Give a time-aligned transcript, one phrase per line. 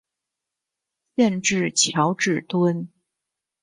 [1.15, 2.89] 县治乔治敦。